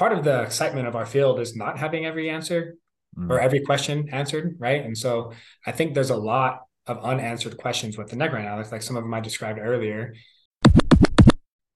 [0.00, 2.74] part of the excitement of our field is not having every answer
[3.18, 3.30] mm.
[3.30, 4.82] or every question answered, right?
[4.82, 5.34] And so
[5.66, 8.80] I think there's a lot of unanswered questions with the neck right now, like, like
[8.80, 10.14] some of them I described earlier.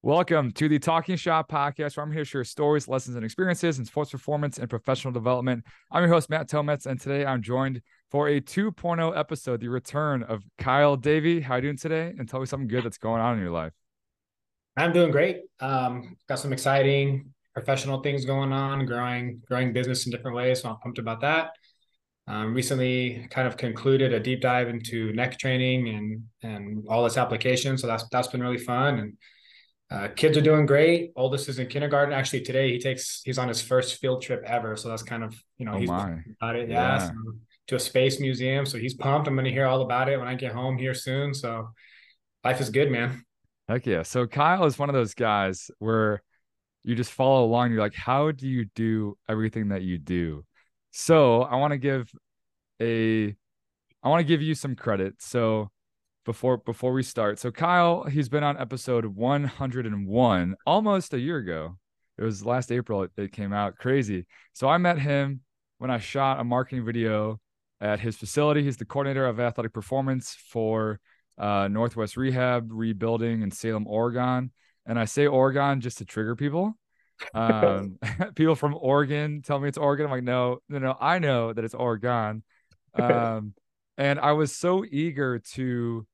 [0.00, 3.78] Welcome to the Talking Shop podcast, where I'm here to share stories, lessons, and experiences
[3.78, 5.62] in sports performance and professional development.
[5.92, 10.22] I'm your host, Matt Tometz, and today I'm joined for a 2.0 episode, the return
[10.22, 11.42] of Kyle Davey.
[11.42, 12.14] How are you doing today?
[12.18, 13.74] And tell me something good that's going on in your life.
[14.78, 15.42] I'm doing great.
[15.60, 20.62] Um, got some exciting professional things going on, growing growing business in different ways.
[20.62, 21.50] So I'm pumped about that.
[22.26, 27.16] Um, recently, kind of concluded a deep dive into neck training and and all its
[27.16, 27.80] applications.
[27.80, 28.98] So that's that's been really fun.
[28.98, 29.12] And
[29.90, 31.12] uh, kids are doing great.
[31.16, 32.14] Oldest is in kindergarten.
[32.14, 34.76] Actually, today he takes he's on his first field trip ever.
[34.76, 36.68] So that's kind of you know oh he's about it.
[36.68, 36.98] Yeah.
[36.98, 36.98] yeah.
[36.98, 37.12] So,
[37.68, 38.66] to a space museum.
[38.66, 39.28] So he's pumped.
[39.28, 41.34] I'm going to hear all about it when I get home here soon.
[41.34, 41.70] So
[42.44, 43.24] life is good, man.
[43.68, 44.02] Heck yeah.
[44.02, 46.22] So Kyle is one of those guys where
[46.84, 47.72] you just follow along.
[47.72, 50.44] You're like, how do you do everything that you do?
[50.90, 52.12] So I want to give
[52.80, 53.34] a,
[54.02, 55.14] I want to give you some credit.
[55.18, 55.70] So
[56.24, 61.78] before before we start, so Kyle, he's been on episode 101 almost a year ago.
[62.18, 63.76] It was last April it, it came out.
[63.76, 64.26] Crazy.
[64.52, 65.40] So I met him
[65.78, 67.40] when I shot a marketing video
[67.80, 68.62] at his facility.
[68.62, 71.00] He's the coordinator of athletic performance for
[71.38, 74.52] uh, Northwest Rehab Rebuilding in Salem, Oregon
[74.86, 76.74] and I say Oregon just to trigger people.
[77.32, 77.98] Um,
[78.34, 80.06] people from Oregon tell me it's Oregon.
[80.06, 80.96] I'm like, no, no, no.
[81.00, 82.42] I know that it's Oregon.
[82.94, 83.54] Um,
[83.96, 86.06] and I was so eager to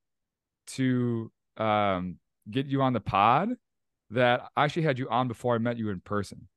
[0.69, 2.17] to um,
[2.49, 3.51] get you on the pod
[4.11, 6.49] that I actually had you on before I met you in person.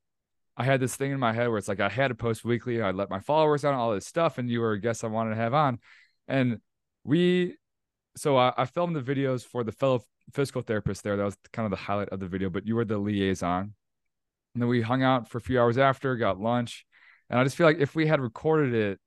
[0.55, 2.81] I had this thing in my head where it's like I had to post weekly.
[2.81, 5.31] I let my followers on all this stuff, and you were a guest I wanted
[5.31, 5.79] to have on.
[6.27, 6.59] And
[7.03, 7.55] we,
[8.15, 11.17] so I, I filmed the videos for the fellow physical therapist there.
[11.17, 13.73] That was kind of the highlight of the video, but you were the liaison.
[14.53, 16.85] And then we hung out for a few hours after, got lunch.
[17.29, 18.99] And I just feel like if we had recorded it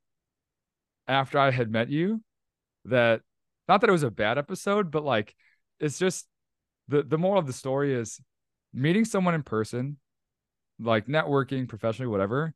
[1.07, 2.23] after I had met you,
[2.87, 3.21] that
[3.69, 5.35] not that it was a bad episode, but like
[5.79, 6.27] it's just
[6.89, 8.21] the the moral of the story is
[8.73, 9.99] meeting someone in person,
[10.79, 12.55] like networking professionally, whatever,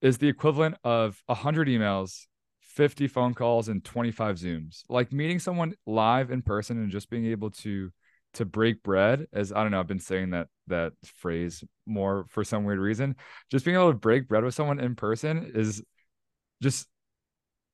[0.00, 2.26] is the equivalent of a hundred emails
[2.74, 4.82] 50 phone calls and 25 zooms.
[4.88, 7.90] Like meeting someone live in person and just being able to
[8.34, 12.44] to break bread as i don't know i've been saying that that phrase more for
[12.44, 13.16] some weird reason.
[13.50, 15.82] Just being able to break bread with someone in person is
[16.62, 16.88] just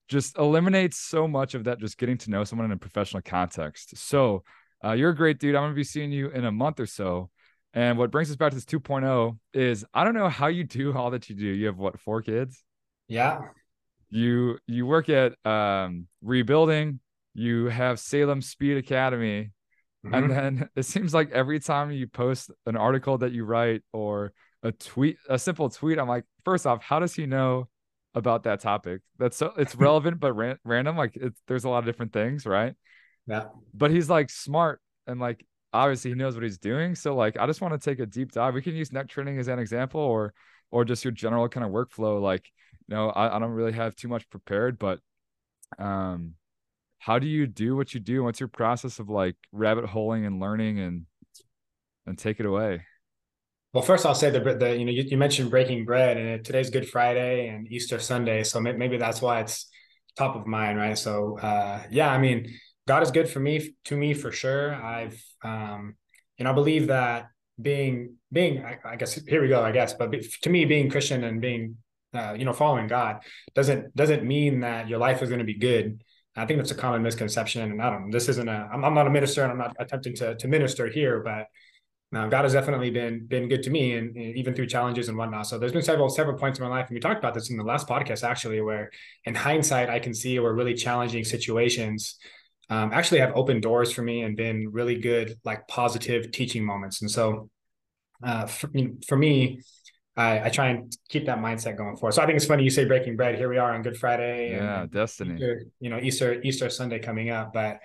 [0.08, 3.96] just eliminates so much of that just getting to know someone in a professional context.
[3.98, 4.42] So
[4.82, 5.54] uh, you're a great dude.
[5.54, 7.28] I'm going to be seeing you in a month or so.
[7.74, 10.96] And what brings us back to this 2.0 is i don't know how you do
[10.96, 11.46] all that you do.
[11.46, 12.62] You have what four kids?
[13.06, 13.40] Yeah
[14.10, 17.00] you you work at um rebuilding
[17.34, 19.50] you have salem speed academy
[20.04, 20.14] Mm-hmm.
[20.14, 24.32] And then it seems like every time you post an article that you write or
[24.62, 27.68] a tweet, a simple tweet, I'm like, first off, how does he know
[28.14, 29.02] about that topic?
[29.18, 30.96] That's so it's relevant but ran- random.
[30.96, 32.74] Like it's there's a lot of different things, right?
[33.26, 33.46] Yeah.
[33.74, 36.94] But he's like smart and like obviously he knows what he's doing.
[36.94, 38.54] So like I just want to take a deep dive.
[38.54, 40.32] We can use neck training as an example or
[40.70, 42.20] or just your general kind of workflow.
[42.20, 42.50] Like,
[42.88, 45.00] you know, I, I don't really have too much prepared, but
[45.78, 46.34] um
[46.98, 48.24] how do you do what you do?
[48.24, 51.06] What's your process of like rabbit holing and learning and
[52.06, 52.82] and take it away?
[53.72, 56.70] Well, first I'll say the, the you know you, you mentioned breaking bread and today's
[56.70, 59.70] Good Friday and Easter Sunday, so maybe that's why it's
[60.16, 60.98] top of mind, right?
[60.98, 62.52] So uh, yeah, I mean,
[62.86, 64.74] God is good for me to me for sure.
[64.74, 65.96] I've um,
[66.38, 67.28] you know I believe that
[67.60, 70.12] being being I, I guess here we go I guess, but
[70.42, 71.76] to me being Christian and being
[72.14, 73.18] uh, you know following God
[73.54, 76.02] doesn't doesn't mean that your life is going to be good.
[76.38, 77.70] I think that's a common misconception.
[77.70, 80.14] And I don't, this isn't a, I'm, I'm not a minister and I'm not attempting
[80.16, 81.46] to, to minister here, but
[82.12, 85.18] now God has definitely been, been good to me and, and, even through challenges and
[85.18, 85.46] whatnot.
[85.46, 86.88] So there's been several, several points in my life.
[86.88, 88.90] And we talked about this in the last podcast, actually, where
[89.24, 92.16] in hindsight, I can see where really challenging situations
[92.70, 97.02] um, actually have opened doors for me and been really good, like positive teaching moments.
[97.02, 97.50] And so
[98.22, 98.70] uh, for,
[99.06, 99.60] for me,
[100.18, 102.12] I, I, try and keep that mindset going forward.
[102.12, 103.36] So I think it's funny you say breaking bread.
[103.36, 104.50] Here we are on Good Friday.
[104.50, 105.34] Yeah, and destiny.
[105.34, 107.52] Easter, you know, Easter Easter Sunday coming up.
[107.52, 107.78] But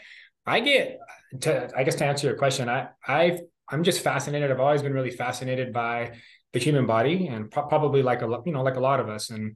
[0.46, 0.98] I get
[1.42, 4.50] to I guess to answer your question, I I I'm just fascinated.
[4.50, 6.14] I've always been really fascinated by
[6.54, 9.30] the human body, and pro- probably like a you know like a lot of us.
[9.30, 9.56] And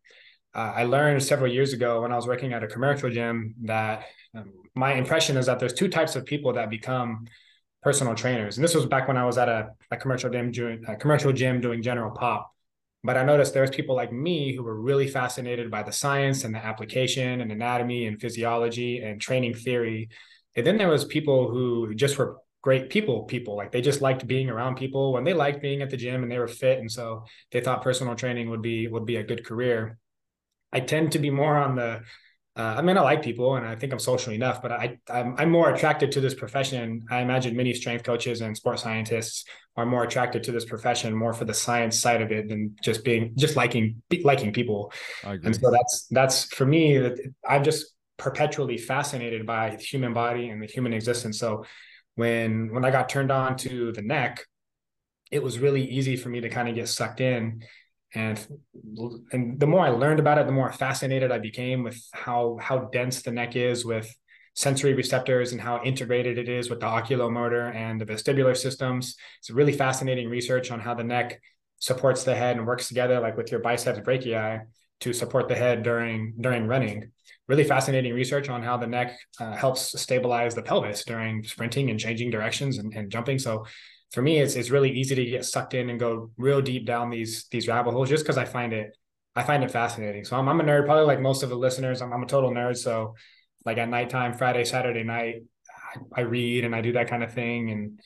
[0.53, 4.05] uh, I learned several years ago when I was working at a commercial gym that
[4.35, 7.25] um, my impression is that there's two types of people that become
[7.81, 8.57] personal trainers.
[8.57, 11.33] And this was back when I was at a, a commercial gym doing a commercial
[11.33, 12.53] gym doing general pop.
[13.03, 16.43] But I noticed there was people like me who were really fascinated by the science
[16.43, 20.09] and the application and anatomy and physiology and training theory.
[20.55, 24.27] And then there was people who just were great people people like they just liked
[24.27, 26.91] being around people when they liked being at the gym and they were fit and
[26.91, 29.97] so they thought personal training would be would be a good career
[30.73, 32.01] i tend to be more on the
[32.57, 35.35] uh, I mean, I like people and I think I'm social enough, but I, I'm,
[35.37, 37.05] I'm, more attracted to this profession.
[37.11, 39.45] I imagine many strength coaches and sports scientists
[39.77, 43.05] are more attracted to this profession more for the science side of it than just
[43.05, 44.91] being, just liking, liking people.
[45.23, 50.49] And so that's, that's for me that I'm just perpetually fascinated by the human body
[50.49, 51.39] and the human existence.
[51.39, 51.65] So
[52.15, 54.43] when, when I got turned on to the neck,
[55.31, 57.63] it was really easy for me to kind of get sucked in
[58.15, 58.47] and
[59.31, 62.89] and the more I learned about it, the more fascinated I became with how how
[62.91, 64.09] dense the neck is with
[64.57, 69.15] sensory receptors and how integrated it is with the oculomotor and the vestibular systems.
[69.37, 71.39] It's really fascinating research on how the neck
[71.77, 74.61] supports the head and works together, like with your biceps brachii,
[75.01, 77.11] to support the head during during running.
[77.47, 81.99] Really fascinating research on how the neck uh, helps stabilize the pelvis during sprinting and
[81.99, 83.37] changing directions and, and jumping.
[83.37, 83.67] So
[84.11, 87.11] for me, it's it's really easy to get sucked in and go real deep down
[87.11, 88.97] these these rabbit holes just because I find it
[89.35, 90.25] I find it fascinating.
[90.25, 92.01] So I'm I'm a nerd, probably like most of the listeners.
[92.01, 92.75] I'm I'm a total nerd.
[92.75, 93.13] So
[93.67, 95.43] like at nighttime, Friday, Saturday night,
[96.15, 97.69] I, I read and I do that kind of thing.
[97.69, 97.99] And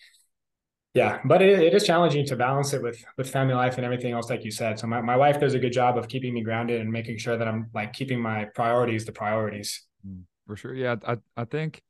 [0.95, 4.11] yeah, but it, it is challenging to balance it with with family life and everything
[4.11, 4.79] else, like you said.
[4.79, 7.37] So my, my wife does a good job of keeping me grounded and making sure
[7.37, 9.83] that I'm like keeping my priorities the priorities.
[10.05, 10.73] Mm, for sure.
[10.73, 10.95] Yeah.
[11.07, 11.83] I I think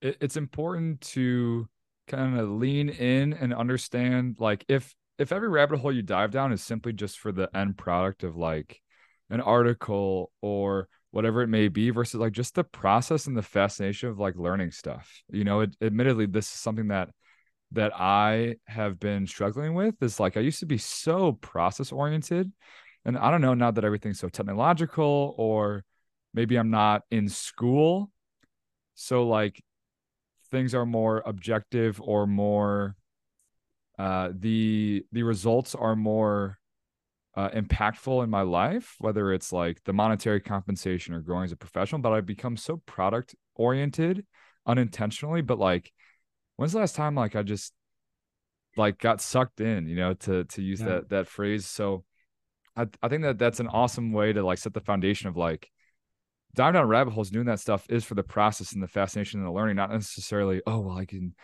[0.00, 1.68] it, it's important to
[2.08, 6.52] kind of lean in and understand like if if every rabbit hole you dive down
[6.52, 8.80] is simply just for the end product of like
[9.28, 14.08] an article or whatever it may be versus like just the process and the fascination
[14.08, 15.22] of like learning stuff.
[15.30, 17.10] You know it, admittedly this is something that
[17.72, 22.50] that i have been struggling with is like i used to be so process oriented
[23.04, 25.84] and i don't know now that everything's so technological or
[26.34, 28.10] maybe i'm not in school.
[28.94, 29.62] So like
[30.50, 32.96] things are more objective or more
[33.98, 36.58] uh, the the results are more
[37.36, 41.56] uh, impactful in my life, whether it's like the monetary compensation or growing as a
[41.56, 42.00] professional.
[42.00, 44.26] But I've become so product oriented
[44.66, 45.42] unintentionally.
[45.42, 45.92] But like,
[46.56, 47.72] when's the last time like I just
[48.76, 50.86] like got sucked in, you know, to to use yeah.
[50.86, 51.66] that that phrase.
[51.66, 52.04] So
[52.76, 55.70] I I think that that's an awesome way to like set the foundation of like
[56.54, 59.46] diving down rabbit holes doing that stuff is for the process and the fascination and
[59.46, 61.34] the learning not necessarily oh well i can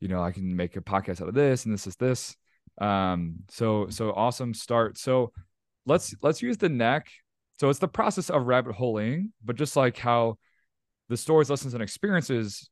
[0.00, 2.36] you know i can make a podcast out of this and this is this
[2.78, 4.98] um so so awesome start.
[4.98, 5.32] So
[5.86, 7.08] let's let's use the neck.
[7.58, 10.36] So it's the process of rabbit holing but just like how
[11.08, 12.68] the stories lessons and experiences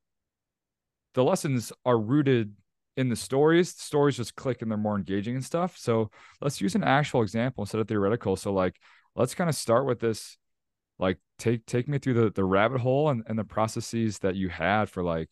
[1.15, 2.53] the lessons are rooted
[2.97, 5.77] in the stories the stories just click and they're more engaging and stuff.
[5.79, 6.11] So
[6.41, 8.37] let's use an actual example instead of theoretical.
[8.37, 8.77] So like
[9.17, 10.37] let's kind of start with this
[10.99, 14.49] like take take me through the the rabbit hole and, and the processes that you
[14.49, 15.31] had for like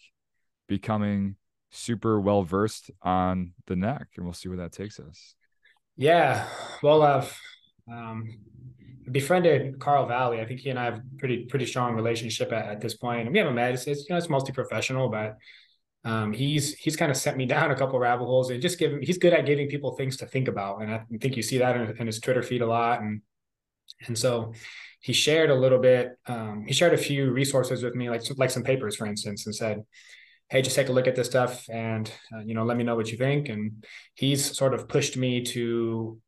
[0.69, 1.36] becoming
[1.72, 5.34] super well versed on the neck and we'll see where that takes us
[5.96, 6.46] yeah
[6.82, 7.36] well i've
[7.90, 8.38] um,
[9.10, 12.80] befriended Carl Valle i think he and i have pretty pretty strong relationship at, at
[12.80, 15.36] this point and we haven't met it's, you know it's mostly professional but
[16.04, 19.00] um, he's he's kind of sent me down a couple rabbit holes and just give
[19.02, 21.76] he's good at giving people things to think about and i think you see that
[21.76, 23.22] in, in his twitter feed a lot and
[24.06, 24.52] and so
[25.02, 26.16] he shared a little bit.
[26.26, 29.54] Um, he shared a few resources with me, like like some papers, for instance, and
[29.54, 29.82] said,
[30.52, 32.94] "Hey, just take a look at this stuff, and uh, you know, let me know
[32.94, 33.84] what you think." And
[34.14, 36.20] he's sort of pushed me to.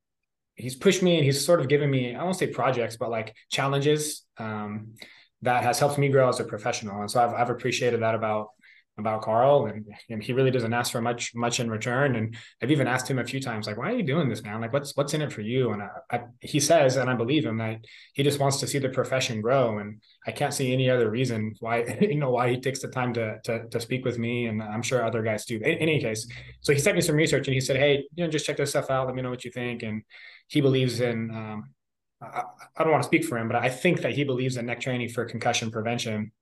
[0.57, 2.15] He's pushed me, and he's sort of given me.
[2.15, 4.95] I won't say projects, but like challenges um,
[5.43, 7.01] that has helped me grow as a professional.
[7.01, 8.49] And so I've I've appreciated that about
[8.97, 12.15] about Carl, and, and he really doesn't ask for much much in return.
[12.15, 14.61] And I've even asked him a few times, like, "Why are you doing this, man?
[14.61, 17.45] Like, what's what's in it for you?" And I, I, he says, and I believe
[17.45, 17.85] him that
[18.15, 19.79] he just wants to see the profession grow.
[19.79, 23.13] And I can't see any other reason why you know why he takes the time
[23.15, 25.57] to to, to speak with me, and I'm sure other guys do.
[25.57, 26.29] In, in any case,
[26.61, 28.71] so he sent me some research, and he said, "Hey, you know, just check this
[28.71, 29.07] stuff out.
[29.07, 30.03] Let me know what you think." And
[30.47, 31.31] he believes in.
[31.31, 31.75] Um,
[32.23, 32.43] I,
[32.77, 34.81] I don't want to speak for him, but I think that he believes in neck
[34.81, 36.33] training for concussion prevention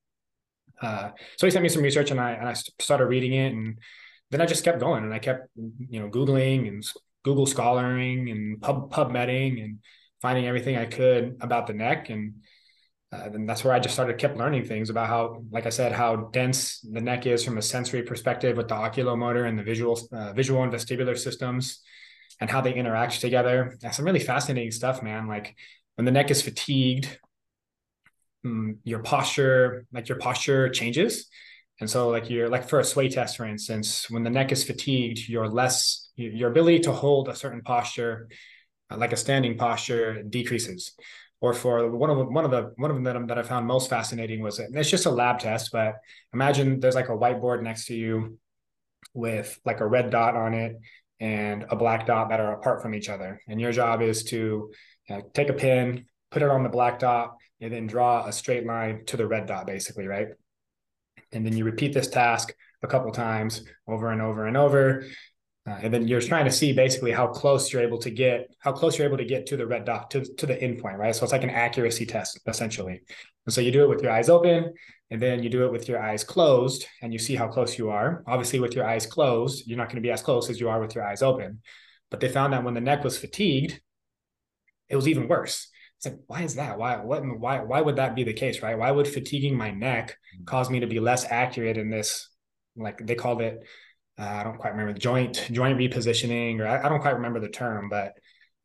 [0.82, 3.78] uh, so he sent me some research and I, and I started reading it and
[4.30, 6.84] then I just kept going and I kept, you know, Googling and
[7.22, 9.78] Google scholaring and pub PubMeding and
[10.20, 12.10] finding everything I could about the neck.
[12.10, 12.34] And
[13.12, 15.92] uh, then that's where I just started kept learning things about how, like I said,
[15.92, 20.00] how dense the neck is from a sensory perspective with the oculomotor and the visual,
[20.12, 21.80] uh, visual and vestibular systems
[22.40, 23.76] and how they interact together.
[23.80, 25.28] That's some really fascinating stuff, man.
[25.28, 25.54] Like
[25.96, 27.18] when the neck is fatigued,
[28.44, 31.28] um, your posture, like your posture changes.
[31.80, 34.64] And so like you're like for a sway test, for instance, when the neck is
[34.64, 38.28] fatigued, you're less, your ability to hold a certain posture,
[38.90, 40.92] uh, like a standing posture decreases.
[41.40, 44.42] Or for one of one of the one of them that I found most fascinating
[44.42, 44.70] was it.
[44.74, 45.96] it's just a lab test, but
[46.32, 48.38] imagine there's like a whiteboard next to you
[49.12, 50.76] with like a red dot on it
[51.18, 53.40] and a black dot that are apart from each other.
[53.48, 54.70] And your job is to
[55.12, 58.66] know, take a pin, put it on the black dot, and then draw a straight
[58.66, 60.28] line to the red dot, basically, right?
[61.30, 62.52] And then you repeat this task
[62.82, 65.06] a couple times over and over and over.
[65.64, 68.72] Uh, and then you're trying to see basically how close you're able to get, how
[68.72, 71.14] close you're able to get to the red dot, to, to the endpoint, right?
[71.14, 73.00] So it's like an accuracy test, essentially.
[73.46, 74.74] And so you do it with your eyes open,
[75.12, 77.90] and then you do it with your eyes closed, and you see how close you
[77.90, 78.24] are.
[78.26, 80.80] Obviously, with your eyes closed, you're not going to be as close as you are
[80.80, 81.60] with your eyes open.
[82.10, 83.80] But they found that when the neck was fatigued,
[84.88, 85.68] it was even worse.
[86.02, 86.78] It's like, why is that?
[86.78, 88.76] Why what why why would that be the case, right?
[88.76, 90.44] Why would fatiguing my neck mm.
[90.46, 92.28] cause me to be less accurate in this?
[92.74, 93.64] Like they called it,
[94.18, 97.48] uh, I don't quite remember joint joint repositioning, or I, I, don't quite remember the
[97.48, 98.14] term, but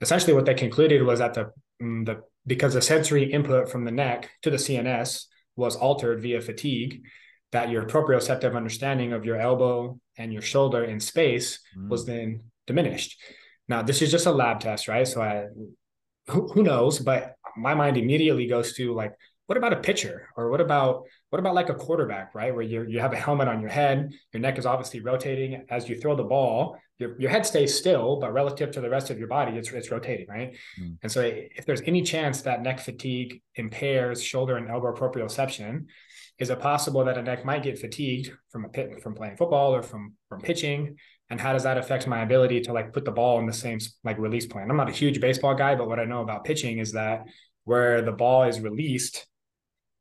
[0.01, 3.91] essentially what they concluded was that the mm, the because the sensory input from the
[3.91, 5.25] neck to the CNS
[5.55, 7.03] was altered via fatigue,
[7.51, 11.87] that your proprioceptive understanding of your elbow and your shoulder in space mm.
[11.87, 13.21] was then diminished.
[13.67, 15.07] Now, this is just a lab test, right?
[15.07, 15.47] So I
[16.29, 16.99] who, who knows?
[16.99, 19.13] But my mind immediately goes to like,
[19.47, 22.83] what about a pitcher or what about what about like a quarterback right where you
[22.83, 26.15] you have a helmet on your head your neck is obviously rotating as you throw
[26.15, 29.57] the ball your, your head stays still but relative to the rest of your body
[29.57, 30.97] it's, it's rotating right mm.
[31.01, 35.85] and so if there's any chance that neck fatigue impairs shoulder and elbow proprioception
[36.39, 39.73] is it possible that a neck might get fatigued from a pit from playing football
[39.73, 40.97] or from from pitching?
[41.29, 43.79] And how does that affect my ability to like put the ball in the same
[44.03, 44.69] like release point?
[44.69, 47.25] I'm not a huge baseball guy but what i know about pitching is that
[47.63, 49.27] where the ball is released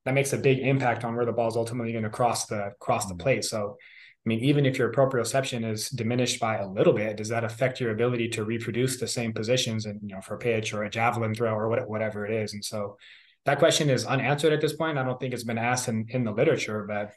[0.05, 2.71] that makes a big impact on where the ball is ultimately going to cross the
[2.79, 3.23] cross the mm-hmm.
[3.23, 3.45] plate.
[3.45, 7.45] So i mean even if your proprioception is diminished by a little bit does that
[7.45, 10.85] affect your ability to reproduce the same positions and you know for a pitch or
[10.85, 12.53] a javelin throw or whatever it is?
[12.53, 12.99] And so
[13.47, 16.25] that question is unanswered at this point i don't think it's been asked in, in
[16.25, 17.13] the literature but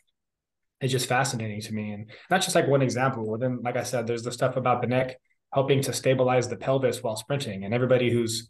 [0.82, 1.92] it's just fascinating to me.
[1.92, 3.28] And that's just like one example.
[3.28, 5.18] Well, then, like I said, there's the stuff about the neck
[5.54, 7.66] helping to stabilize the pelvis while sprinting.
[7.66, 8.50] And everybody who's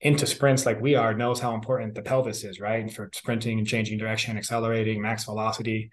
[0.00, 2.90] into sprints like we are knows how important the pelvis is, right?
[2.90, 5.90] For sprinting and changing direction, accelerating, max velocity,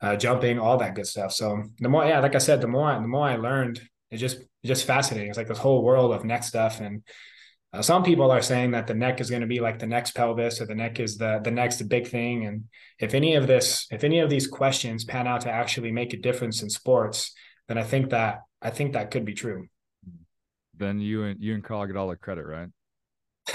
[0.00, 1.32] uh, jumping, all that good stuff.
[1.32, 4.36] So the more, yeah, like I said, the more the more I learned, it's just
[4.36, 5.28] it's just fascinating.
[5.28, 7.02] It's like this whole world of neck stuff and
[7.72, 10.12] uh, some people are saying that the neck is going to be like the next
[10.12, 12.44] pelvis or the neck is the the next big thing.
[12.44, 12.64] And
[12.98, 16.18] if any of this, if any of these questions pan out to actually make a
[16.18, 17.32] difference in sports,
[17.68, 19.68] then I think that I think that could be true.
[20.76, 22.68] Then you and you and Carl get all the credit, right?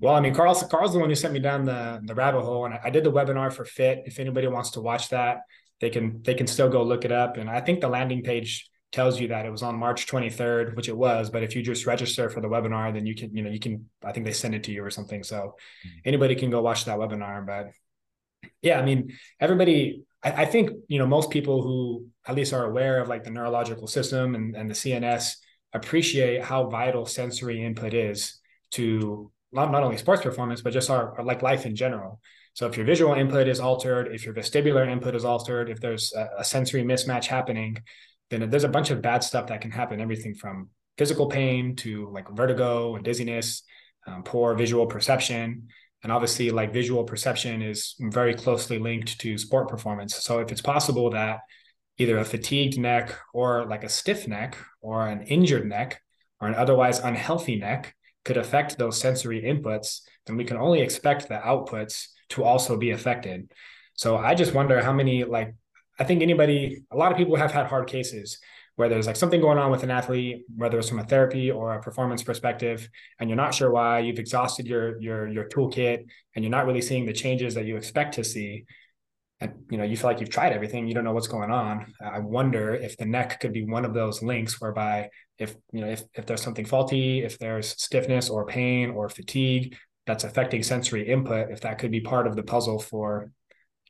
[0.00, 2.64] well, I mean, Carl's Carl's the one who sent me down the the rabbit hole,
[2.64, 4.04] and I, I did the webinar for Fit.
[4.06, 5.42] If anybody wants to watch that,
[5.80, 7.36] they can they can still go look it up.
[7.36, 10.88] And I think the landing page tells you that it was on March 23rd, which
[10.88, 11.30] it was.
[11.30, 13.88] But if you just register for the webinar, then you can, you know, you can,
[14.04, 15.22] I think they send it to you or something.
[15.22, 15.98] So mm-hmm.
[16.04, 17.46] anybody can go watch that webinar.
[17.46, 17.70] But
[18.62, 22.64] yeah, I mean, everybody, I, I, think, you know, most people who at least are
[22.64, 25.36] aware of like the neurological system and, and the CNS
[25.72, 28.40] appreciate how vital sensory input is
[28.72, 32.20] to not, not only sports performance, but just our, our like life in general.
[32.54, 36.12] So if your visual input is altered, if your vestibular input is altered, if there's
[36.12, 37.76] a, a sensory mismatch happening,
[38.30, 40.00] then there's a bunch of bad stuff that can happen.
[40.00, 43.62] Everything from physical pain to like vertigo and dizziness,
[44.06, 45.68] um, poor visual perception.
[46.02, 50.16] And obviously, like visual perception is very closely linked to sport performance.
[50.16, 51.40] So if it's possible that
[51.98, 56.00] either a fatigued neck or like a stiff neck or an injured neck
[56.40, 57.94] or an otherwise unhealthy neck
[58.24, 62.90] could affect those sensory inputs, then we can only expect the outputs to also be
[62.90, 63.52] affected.
[63.94, 65.54] So I just wonder how many like
[66.00, 68.38] I think anybody, a lot of people have had hard cases
[68.76, 71.74] where there's like something going on with an athlete, whether it's from a therapy or
[71.74, 72.88] a performance perspective,
[73.18, 73.98] and you're not sure why.
[73.98, 77.76] You've exhausted your your your toolkit, and you're not really seeing the changes that you
[77.76, 78.64] expect to see.
[79.40, 81.92] And you know, you feel like you've tried everything, you don't know what's going on.
[82.00, 85.88] I wonder if the neck could be one of those links whereby if you know
[85.88, 89.76] if if there's something faulty, if there's stiffness or pain or fatigue
[90.06, 93.30] that's affecting sensory input, if that could be part of the puzzle for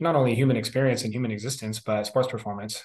[0.01, 2.85] not only human experience and human existence, but sports performance.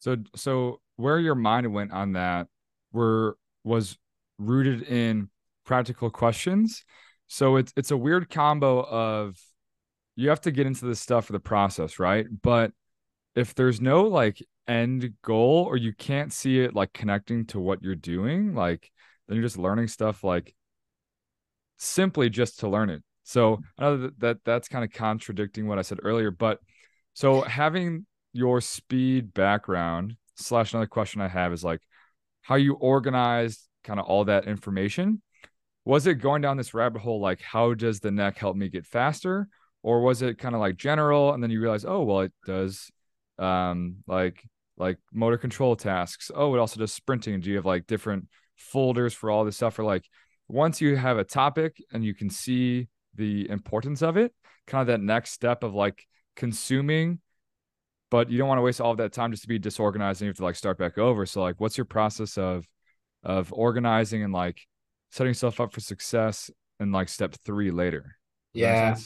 [0.00, 2.46] So, so where your mind went on that
[2.92, 3.96] were was
[4.38, 5.28] rooted in
[5.64, 6.84] practical questions.
[7.26, 9.36] So it's it's a weird combo of
[10.16, 12.26] you have to get into this stuff for the process, right?
[12.42, 12.72] But
[13.34, 17.82] if there's no like end goal or you can't see it like connecting to what
[17.82, 18.90] you're doing, like
[19.28, 20.54] then you're just learning stuff like
[21.78, 23.02] simply just to learn it.
[23.24, 26.58] So I know that, that that's kind of contradicting what I said earlier, but
[27.12, 31.80] so having your speed background slash another question I have is like
[32.42, 35.22] how you organized kind of all that information.
[35.84, 38.86] Was it going down this rabbit hole like how does the neck help me get
[38.86, 39.48] faster?
[39.82, 42.90] Or was it kind of like general and then you realize, oh well it does
[43.38, 44.42] um like
[44.76, 46.30] like motor control tasks.
[46.34, 47.40] Oh, it also does sprinting.
[47.40, 49.78] Do you have like different folders for all this stuff?
[49.78, 50.04] Or like
[50.48, 54.32] once you have a topic and you can see the importance of it,
[54.66, 57.20] kind of that next step of like consuming,
[58.10, 60.26] but you don't want to waste all of that time just to be disorganized and
[60.26, 61.26] you have to like start back over.
[61.26, 62.66] So like what's your process of
[63.22, 64.66] of organizing and like
[65.10, 68.16] setting yourself up for success and like step three later?
[68.52, 68.96] Yeah.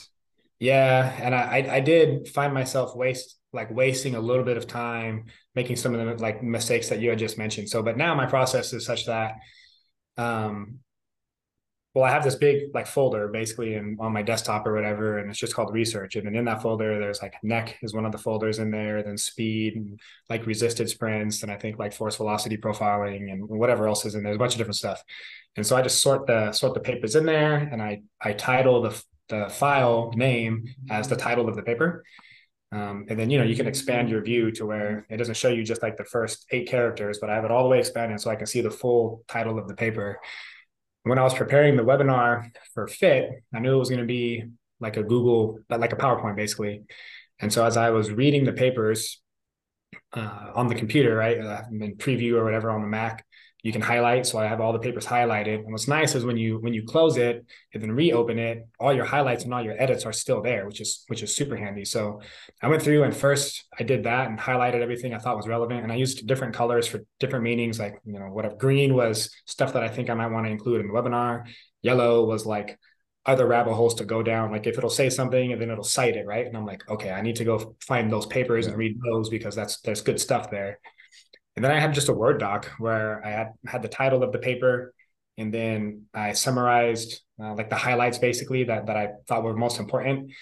[0.58, 1.16] Yeah.
[1.20, 5.76] And I I did find myself waste like wasting a little bit of time making
[5.76, 7.68] some of the like mistakes that you had just mentioned.
[7.68, 9.34] So but now my process is such that
[10.16, 10.78] um
[11.94, 15.30] well, I have this big like folder basically in on my desktop or whatever, and
[15.30, 16.16] it's just called research.
[16.16, 19.00] And then in that folder, there's like neck is one of the folders in there,
[19.04, 23.86] then speed and like resisted sprints, and I think like force velocity profiling and whatever
[23.86, 24.32] else is in there.
[24.32, 25.02] There's a bunch of different stuff.
[25.56, 28.82] And so I just sort the sort the papers in there, and I I title
[28.82, 32.04] the the file name as the title of the paper.
[32.72, 35.48] Um, and then you know you can expand your view to where it doesn't show
[35.48, 38.20] you just like the first eight characters, but I have it all the way expanded
[38.20, 40.18] so I can see the full title of the paper
[41.04, 44.44] when I was preparing the webinar for Fit, I knew it was going to be
[44.80, 46.82] like a Google, like a PowerPoint basically.
[47.40, 49.20] And so as I was reading the papers
[50.12, 53.24] uh, on the computer, right, uh, in preview or whatever on the Mac,
[53.64, 54.26] you can highlight.
[54.26, 55.60] So I have all the papers highlighted.
[55.60, 58.92] And what's nice is when you when you close it and then reopen it, all
[58.92, 61.86] your highlights and all your edits are still there, which is which is super handy.
[61.86, 62.20] So
[62.60, 65.82] I went through and first I did that and highlighted everything I thought was relevant.
[65.82, 69.72] And I used different colors for different meanings, like you know, whatever green was stuff
[69.72, 71.44] that I think I might want to include in the webinar.
[71.80, 72.78] Yellow was like
[73.24, 74.52] other rabbit holes to go down.
[74.52, 76.46] Like if it'll say something and then it'll cite it, right?
[76.46, 78.72] And I'm like, okay, I need to go find those papers yeah.
[78.72, 80.80] and read those because that's there's good stuff there.
[81.56, 84.32] And then I had just a Word doc where I had had the title of
[84.32, 84.92] the paper,
[85.38, 89.78] and then I summarized uh, like the highlights basically that that I thought were most
[89.78, 90.32] important.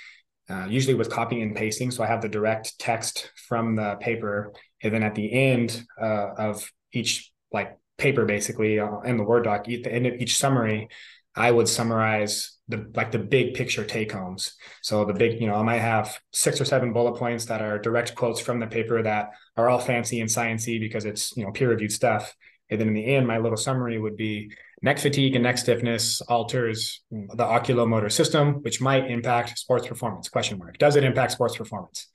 [0.50, 4.52] Uh, usually with copying and pasting, so I have the direct text from the paper,
[4.82, 9.44] and then at the end uh, of each like paper, basically uh, in the Word
[9.44, 10.88] doc, at the end of each summary,
[11.34, 14.54] I would summarize the like the big picture take homes.
[14.82, 17.78] So the big, you know, I might have six or seven bullet points that are
[17.78, 21.52] direct quotes from the paper that are all fancy and sciency because it's you know
[21.52, 22.34] peer reviewed stuff.
[22.70, 26.20] And then in the end, my little summary would be neck fatigue and neck stiffness
[26.22, 30.28] alters the oculomotor system, which might impact sports performance.
[30.28, 30.78] Question mark.
[30.78, 32.08] Does it impact sports performance?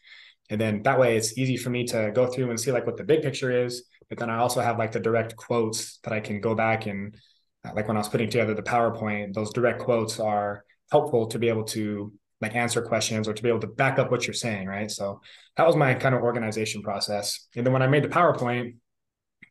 [0.49, 2.97] And then that way it's easy for me to go through and see like what
[2.97, 3.83] the big picture is.
[4.09, 7.15] But then I also have like the direct quotes that I can go back and
[7.75, 11.49] like when I was putting together the PowerPoint, those direct quotes are helpful to be
[11.49, 14.67] able to like answer questions or to be able to back up what you're saying,
[14.67, 14.91] right?
[14.91, 15.21] So
[15.55, 17.47] that was my kind of organization process.
[17.55, 18.75] And then when I made the PowerPoint,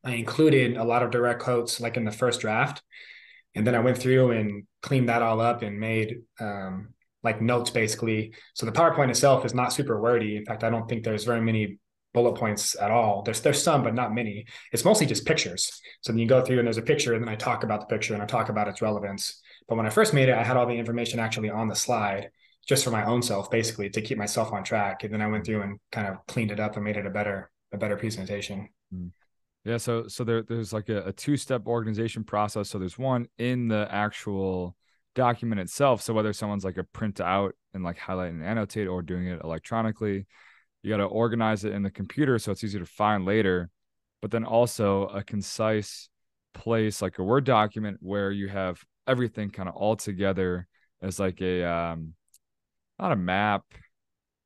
[0.05, 2.83] I included a lot of direct quotes like in the first draft.
[3.55, 7.71] And then I went through and cleaned that all up and made um, like notes
[7.71, 8.35] basically.
[8.55, 10.37] So the PowerPoint itself is not super wordy.
[10.37, 11.79] In fact, I don't think there's very many
[12.17, 13.23] bullet points at all.
[13.23, 14.47] There's there's some, but not many.
[14.73, 15.81] It's mostly just pictures.
[16.01, 17.95] So then you go through and there's a picture, and then I talk about the
[17.95, 19.43] picture and I talk about its relevance.
[19.69, 22.31] But when I first made it, I had all the information actually on the slide,
[22.67, 25.05] just for my own self, basically to keep myself on track.
[25.05, 27.11] And then I went through and kind of cleaned it up and made it a
[27.11, 28.71] better a better presentation.
[28.91, 29.09] Hmm.
[29.67, 29.77] Yeah.
[29.77, 32.71] So so there there's like a, a two step organization process.
[32.71, 34.75] So there's one in the actual
[35.15, 36.01] document itself.
[36.01, 39.41] So whether someone's like a print out and like highlight and annotate or doing it
[39.45, 40.27] electronically,
[40.87, 43.69] you got to organize it in the computer so it's easy to find later
[44.23, 46.09] but then also a concise
[46.55, 50.69] place like a word document where you have everything kind of all together
[51.03, 52.15] as like a um
[53.01, 53.65] not a map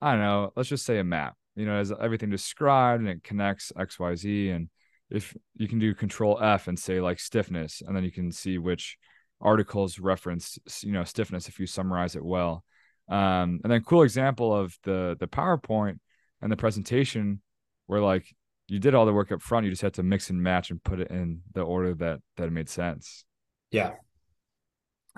[0.00, 3.22] i don't know let's just say a map you know as everything described and it
[3.22, 4.70] connects xyz and
[5.10, 8.56] if you can do control f and say like stiffness and then you can see
[8.56, 8.96] which
[9.40, 12.64] articles reference you know stiffness if you summarize it well.
[13.08, 15.98] Um, and then cool example of the the powerpoint
[16.42, 17.40] and the presentation
[17.86, 18.24] where like
[18.68, 20.82] you did all the work up front you just had to mix and match and
[20.82, 23.24] put it in the order that that made sense.
[23.70, 23.92] Yeah.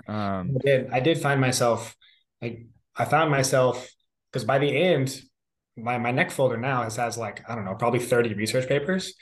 [0.07, 1.95] Um i did i did find myself
[2.41, 3.87] like i found myself
[4.31, 5.21] because by the end
[5.77, 9.13] my, my neck folder now has has like i don't know probably 30 research papers.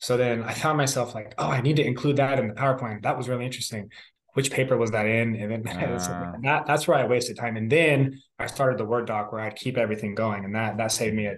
[0.00, 3.02] So then i found myself like oh i need to include that in the powerpoint.
[3.02, 3.90] That was really interesting
[4.34, 5.36] which paper was that in?
[5.36, 7.56] And then uh, that, that's where i wasted time.
[7.56, 10.44] And then i started the word doc where i'd keep everything going.
[10.44, 11.36] And that that saved me a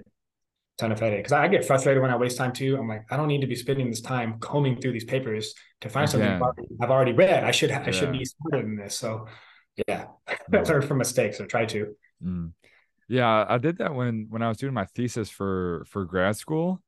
[0.79, 1.21] ton of headache.
[1.21, 2.77] Because I get frustrated when i waste time too.
[2.77, 5.89] I'm like i don't need to be spending this time combing through these papers to
[5.89, 6.41] find something
[6.83, 7.45] i've already read.
[7.45, 8.97] I should i should be smarter than this.
[8.97, 9.27] So
[9.87, 10.07] yeah
[10.51, 10.69] mm.
[10.69, 11.95] learn from mistakes or try to.
[12.23, 12.53] Mm.
[13.09, 16.83] yeah i did that when when i was doing my thesis for for grad school.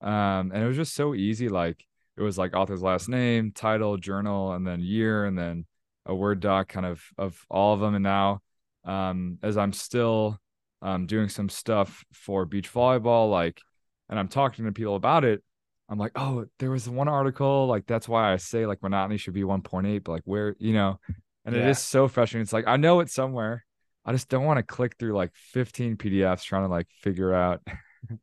[0.00, 1.84] Um and it was just so easy like
[2.16, 5.66] it was like author's last name, title, journal, and then year, and then
[6.06, 7.94] a Word doc kind of of all of them.
[7.94, 8.40] And now,
[8.84, 10.38] um, as I'm still
[10.82, 13.60] um, doing some stuff for beach volleyball, like
[14.08, 15.42] and I'm talking to people about it,
[15.88, 19.34] I'm like, oh, there was one article, like that's why I say like monotony should
[19.34, 21.00] be 1.8, but like where, you know,
[21.44, 21.62] and yeah.
[21.62, 22.42] it is so frustrating.
[22.42, 23.64] It's like I know it's somewhere.
[24.04, 27.60] I just don't want to click through like 15 PDFs trying to like figure out.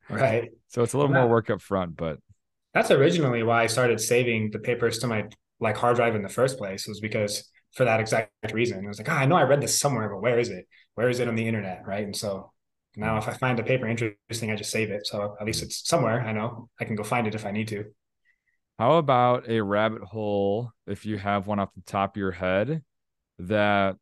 [0.09, 0.49] Right.
[0.69, 2.19] so it's a little more work up front, but
[2.77, 5.25] that's originally why I started saving the papers to my
[5.59, 8.83] like hard drive in the first place was because for that exact reason.
[8.83, 10.67] I was like, oh, I know I read this somewhere, but where is it?
[10.95, 11.83] Where is it on the internet?
[11.85, 12.03] Right.
[12.03, 12.51] And so
[12.95, 15.07] now if I find a paper interesting, I just save it.
[15.07, 16.21] So at least it's somewhere.
[16.21, 17.85] I know I can go find it if I need to.
[18.79, 22.83] How about a rabbit hole if you have one off the top of your head
[23.39, 23.95] that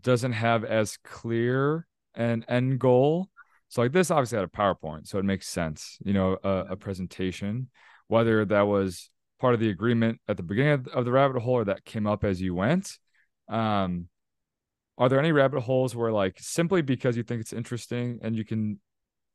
[0.00, 3.28] doesn't have as clear an end goal?
[3.68, 6.76] So like this obviously had a PowerPoint, so it makes sense, you know, a, a
[6.76, 7.68] presentation,
[8.08, 11.64] whether that was part of the agreement at the beginning of, the rabbit hole or
[11.64, 12.98] that came up as you went.
[13.48, 14.08] Um,
[14.96, 18.44] are there any rabbit holes where like simply because you think it's interesting and you
[18.44, 18.80] can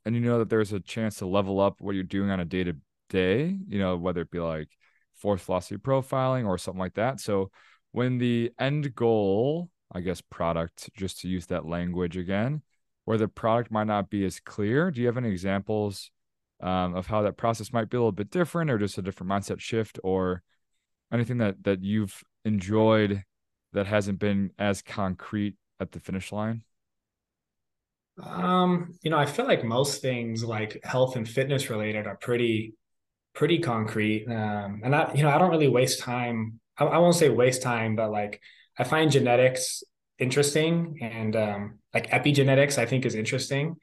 [0.05, 2.45] and you know that there's a chance to level up what you're doing on a
[2.45, 2.75] day to
[3.09, 4.67] day, you know, whether it be like
[5.13, 7.21] force velocity profiling or something like that.
[7.21, 7.51] So
[7.91, 12.61] when the end goal, I guess product, just to use that language again,
[13.05, 16.11] where the product might not be as clear, do you have any examples
[16.63, 19.29] um, of how that process might be a little bit different or just a different
[19.31, 20.41] mindset shift or
[21.11, 23.23] anything that that you've enjoyed
[23.73, 26.63] that hasn't been as concrete at the finish line?
[28.21, 32.75] Um, you know, I feel like most things like health and fitness related are pretty
[33.33, 34.27] pretty concrete.
[34.27, 36.59] Um, and I, you know, I don't really waste time.
[36.77, 38.39] I, I won't say waste time, but like
[38.77, 39.83] I find genetics
[40.19, 43.75] interesting and um, like epigenetics I think is interesting.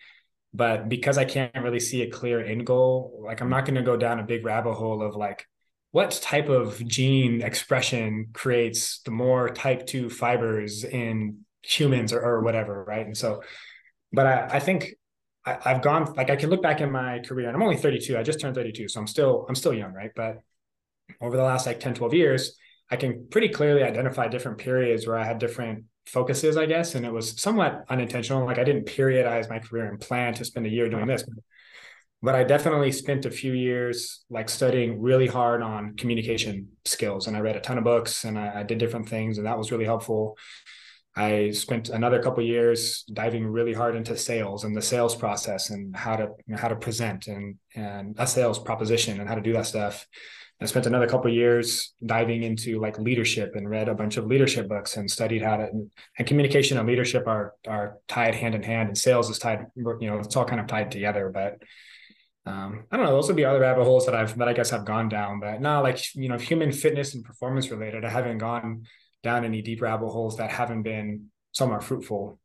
[0.53, 3.83] But because I can't really see a clear end goal, like I'm not going to
[3.83, 5.47] go down a big rabbit hole of like
[5.93, 12.43] what type of gene expression creates the more type 2 fibers in humans or, or
[12.43, 13.07] whatever right?
[13.07, 13.43] And so
[14.13, 14.95] but i, I think
[15.45, 18.17] I, have gone like i can look back in my career and i'm only 32
[18.17, 20.11] i just turned 32 so i'm still i'm still young right?
[20.15, 20.39] But
[21.21, 22.57] over the last like 10 12 years
[22.91, 27.07] i can pretty clearly identify different periods where i had different focuses i guess and
[27.07, 30.71] it was somewhat unintentional like i didn't periodize my career and plan to spend a
[30.71, 31.25] year doing this
[32.23, 37.27] but I definitely spent a few years like studying really hard on communication skills.
[37.27, 39.57] And I read a ton of books and I, I did different things, and that
[39.57, 40.37] was really helpful.
[41.17, 45.97] I spent another couple years diving really hard into sales and the sales process and
[45.97, 49.41] how to you know, how to present and and a sales proposition and how to
[49.41, 50.07] do that stuff.
[50.63, 54.69] I spent another couple years diving into like leadership and read a bunch of leadership
[54.69, 58.63] books and studied how to and, and communication and leadership are are tied hand in
[58.63, 61.59] hand and sales is tied you know it's all kind of tied together but
[62.47, 63.13] um, I don't know.
[63.13, 65.61] Those would be other rabbit holes that I've that I guess have gone down, but
[65.61, 68.05] not like you know human fitness and performance related.
[68.05, 68.85] I haven't gone
[69.23, 72.39] down any deep rabbit holes that haven't been somewhat fruitful.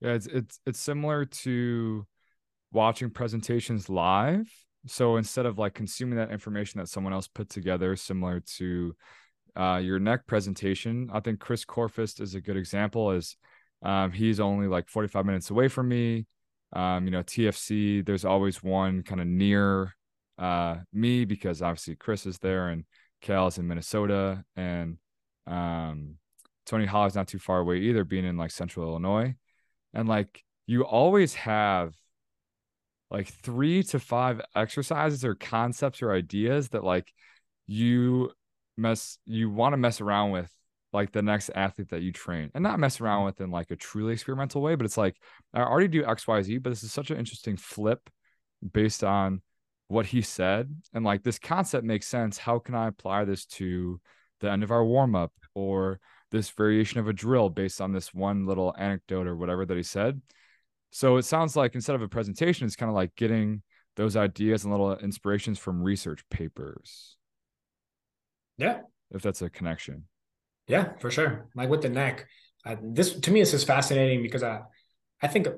[0.00, 2.06] Yeah, it's it's it's similar to
[2.72, 4.50] watching presentations live.
[4.86, 8.94] So instead of like consuming that information that someone else put together, similar to
[9.56, 13.10] uh, your neck presentation, I think Chris Korfist is a good example.
[13.10, 13.36] As
[13.82, 16.26] um, he's only like 45 minutes away from me
[16.74, 19.94] um, you know, TFC, there's always one kind of near
[20.38, 22.84] uh, me because obviously Chris is there and
[23.20, 24.98] Cal's in Minnesota and
[25.46, 26.16] um,
[26.66, 29.34] Tony Holler's not too far away either, being in like central Illinois.
[29.92, 31.94] And like you always have
[33.14, 37.12] like three to five exercises or concepts or ideas that like
[37.66, 38.30] you
[38.76, 40.50] mess you want to mess around with
[40.92, 43.76] like the next athlete that you train and not mess around with in like a
[43.76, 45.14] truly experimental way but it's like
[45.54, 48.10] i already do xyz but this is such an interesting flip
[48.72, 49.40] based on
[49.86, 52.36] what he said and like this concept makes sense.
[52.36, 54.00] How can i apply this to
[54.40, 56.00] the end of our warm up or
[56.32, 59.84] this variation of a drill based on this one little anecdote or whatever that he
[59.84, 60.20] said
[60.94, 63.62] so it sounds like instead of a presentation it's kind of like getting
[63.96, 67.16] those ideas and little inspirations from research papers
[68.56, 68.80] yeah
[69.10, 70.04] if that's a connection
[70.66, 71.46] yeah, for sure.
[71.54, 72.26] Like with the neck,
[72.82, 74.60] this to me this is fascinating because I,
[75.20, 75.48] I think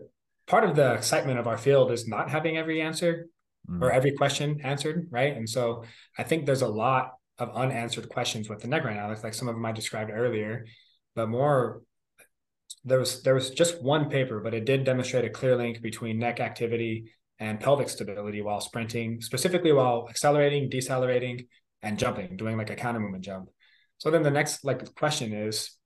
[0.47, 3.27] part of the excitement of our field is not having every answer
[3.69, 3.83] mm.
[3.83, 5.37] or every question answered, right?
[5.37, 5.85] And so
[6.19, 9.11] I think there's a lot of unanswered questions with the neck right now.
[9.11, 10.67] It's like some of them I described earlier,
[11.15, 11.83] but more
[12.87, 16.19] there was there was just one paper, but it did demonstrate a clear link between
[16.19, 21.47] neck activity and pelvic stability while sprinting, specifically while accelerating, decelerating,
[21.83, 23.49] and jumping, doing like a counter movement jump.
[23.99, 25.77] So then the next like question is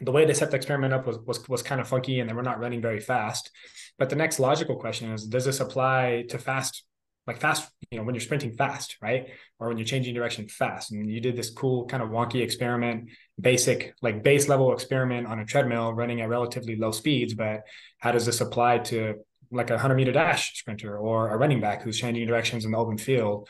[0.00, 2.34] the way they set the experiment up was, was was kind of funky and they
[2.34, 3.50] were not running very fast.
[3.96, 6.82] But the next logical question is, does this apply to fast,
[7.26, 9.28] like fast, you know, when you're sprinting fast, right?
[9.58, 10.92] Or when you're changing direction fast.
[10.92, 13.10] And you did this cool kind of wonky experiment,
[13.40, 17.32] basic, like base level experiment on a treadmill running at relatively low speeds.
[17.34, 17.62] But
[17.98, 19.14] how does this apply to
[19.50, 22.78] like a 100 meter dash sprinter or a running back who's changing directions in the
[22.78, 23.48] open field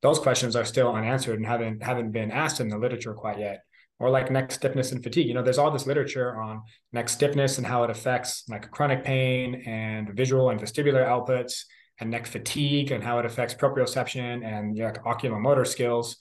[0.00, 3.62] those questions are still unanswered and haven't haven't been asked in the literature quite yet
[3.98, 7.58] or like neck stiffness and fatigue you know there's all this literature on neck stiffness
[7.58, 11.64] and how it affects like chronic pain and visual and vestibular outputs
[12.02, 16.16] and neck fatigue and how it affects proprioception and you know, like oculomotor skills.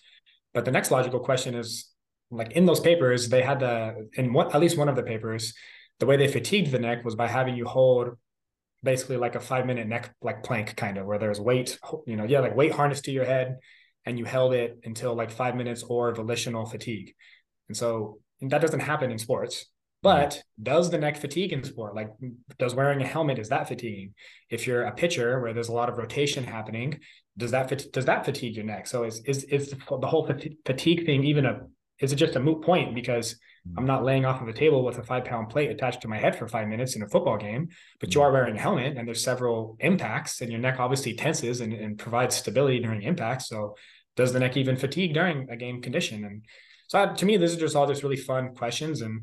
[0.54, 1.89] But the next logical question is
[2.30, 5.54] like in those papers they had the in what at least one of the papers
[6.00, 8.10] the way they fatigued the neck was by having you hold
[8.82, 12.24] basically like a five minute neck like plank kind of where there's weight you know
[12.24, 13.58] yeah like weight harnessed to your head
[14.06, 17.13] and you held it until like five minutes or volitional fatigue.
[17.67, 19.67] And so and that doesn't happen in sports
[20.04, 22.10] but does the neck fatigue in sport like
[22.58, 24.14] does wearing a helmet is that fatiguing
[24.50, 27.00] if you're a pitcher where there's a lot of rotation happening
[27.38, 30.30] does that does that fatigue your neck so is is, is the whole
[30.66, 31.62] fatigue thing even a
[32.02, 33.36] is it just a moot point because
[33.68, 33.74] mm.
[33.78, 36.18] I'm not laying off of a table with a five pound plate attached to my
[36.18, 38.24] head for five minutes in a football game, but you mm.
[38.24, 41.98] are wearing a helmet and there's several impacts and your neck obviously tenses and, and
[41.98, 43.44] provides stability during impact.
[43.44, 43.76] So
[44.18, 46.26] does the neck even fatigue during a game condition?
[46.26, 46.44] And
[46.88, 49.02] so I, to me, this is just all just really fun questions.
[49.02, 49.22] And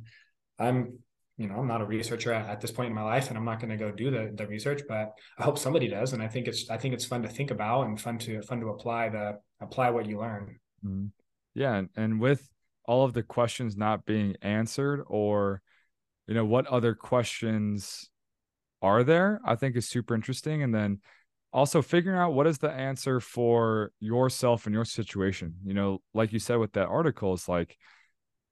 [0.58, 0.98] I'm,
[1.36, 3.60] you know, I'm not a researcher at, this point in my life and I'm not
[3.60, 6.12] going to go do the, the research, but I hope somebody does.
[6.12, 8.60] And I think it's, I think it's fun to think about and fun to, fun
[8.60, 10.58] to apply the, apply what you learn.
[10.84, 11.06] Mm-hmm.
[11.54, 11.74] Yeah.
[11.74, 12.48] And, and with,
[12.88, 15.60] all of the questions not being answered or
[16.26, 18.08] you know what other questions
[18.80, 20.98] are there i think is super interesting and then
[21.52, 26.32] also figuring out what is the answer for yourself and your situation you know like
[26.32, 27.76] you said with that article it's like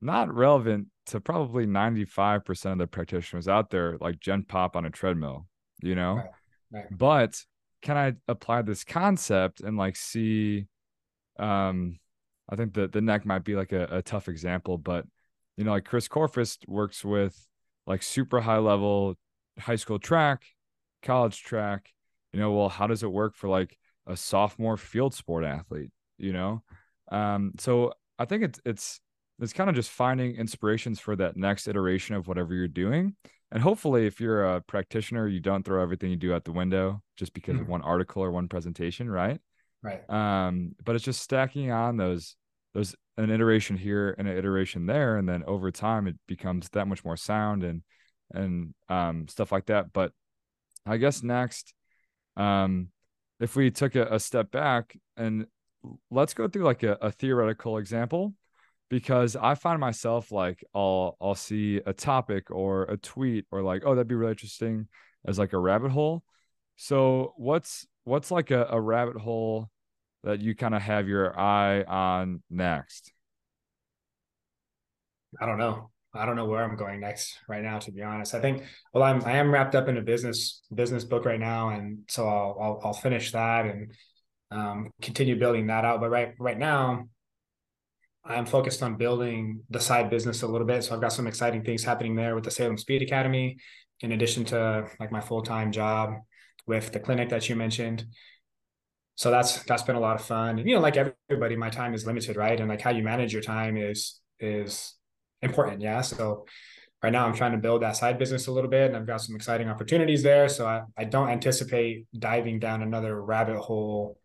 [0.03, 4.91] not relevant to probably 95% of the practitioners out there like gen pop on a
[4.91, 5.47] treadmill
[5.83, 6.31] you know right,
[6.73, 6.87] right.
[6.91, 7.43] but
[7.83, 10.67] can i apply this concept and like see
[11.39, 11.99] um
[12.49, 15.05] I think the the neck might be like a, a tough example, but
[15.57, 17.47] you know, like Chris Korfist works with
[17.87, 19.17] like super high level
[19.59, 20.45] high school track,
[21.03, 21.93] college track.
[22.33, 25.91] You know, well, how does it work for like a sophomore field sport athlete?
[26.19, 26.63] You know,
[27.11, 29.01] um, so I think it's it's
[29.41, 33.15] it's kind of just finding inspirations for that next iteration of whatever you're doing.
[33.53, 37.03] And hopefully, if you're a practitioner, you don't throw everything you do out the window
[37.17, 37.63] just because mm-hmm.
[37.63, 39.41] of one article or one presentation, right?
[39.83, 40.09] Right.
[40.11, 42.37] Um, but it's just stacking on those
[42.75, 46.89] those an iteration here and an iteration there, and then over time it becomes that
[46.89, 47.83] much more sound and
[48.33, 49.93] and um, stuff like that.
[49.93, 50.13] But
[50.85, 51.73] I guess next,
[52.37, 52.89] um,
[53.39, 55.47] if we took a, a step back and
[56.11, 58.35] let's go through like a, a theoretical example
[58.89, 63.83] because I find myself like I'll I'll see a topic or a tweet or like
[63.85, 64.89] oh that'd be really interesting
[65.27, 66.23] as like a rabbit hole.
[66.77, 69.71] So what's what's like a, a rabbit hole
[70.25, 73.13] that you kind of have your eye on next?
[75.41, 75.91] I don't know.
[76.15, 78.35] I don't know where I'm going next right now, to be honest.
[78.35, 81.71] I think well, I'm I am wrapped up in a business business book right now,
[81.71, 83.93] and so I'll I'll, I'll finish that and
[84.51, 86.01] um, continue building that out.
[86.01, 87.09] But right right now,
[88.29, 90.85] I'm focused on building the side business a little bit.
[90.85, 93.57] So I've got some exciting things happening there with the Salem Speed Academy,
[94.01, 96.15] in addition to like my full time job
[96.67, 98.05] with the clinic that you mentioned.
[99.15, 100.59] So that's that's been a lot of fun.
[100.59, 102.59] And you know like everybody my time is limited right?
[102.59, 104.95] And like how you manage your time is is
[105.41, 106.01] important yeah?
[106.01, 106.47] So
[107.03, 109.21] right now i'm trying to build that side business a little bit and i've got
[109.21, 110.49] some exciting opportunities there.
[110.49, 114.19] So i, I don't anticipate diving down another rabbit hole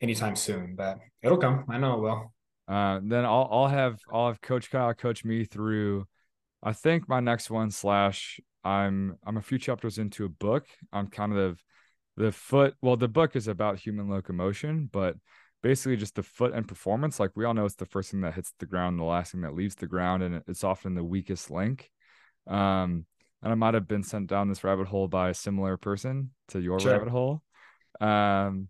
[0.00, 1.64] anytime soon but it'll come.
[1.70, 2.33] I know it will
[2.68, 6.06] uh, then I'll I'll have I'll have Coach Kyle coach me through.
[6.62, 10.66] I think my next one slash I'm I'm a few chapters into a book.
[10.92, 11.62] I'm kind of
[12.16, 15.16] the foot well the book is about human locomotion but
[15.62, 18.34] basically just the foot and performance like we all know it's the first thing that
[18.34, 21.50] hits the ground the last thing that leaves the ground and it's often the weakest
[21.50, 21.90] link
[22.46, 23.04] um
[23.42, 26.60] and i might have been sent down this rabbit hole by a similar person to
[26.60, 26.92] your sure.
[26.92, 27.42] rabbit hole
[28.00, 28.68] um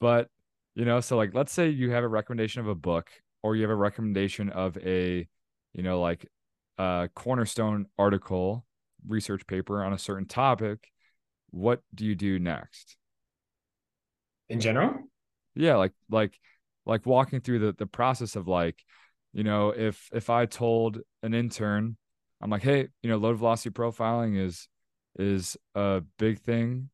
[0.00, 0.28] but
[0.74, 3.10] you know so like let's say you have a recommendation of a book
[3.44, 5.28] or you have a recommendation of a
[5.74, 6.26] you know like
[6.78, 8.64] a cornerstone article
[9.06, 10.90] research paper on a certain topic
[11.50, 12.96] what do you do next?
[14.48, 14.94] In general?
[15.54, 16.40] Yeah like like
[16.84, 18.82] like walking through the the process of like
[19.32, 21.96] you know if if i told an intern
[22.40, 24.68] i'm like hey you know load velocity profiling is
[25.18, 26.90] is a big thing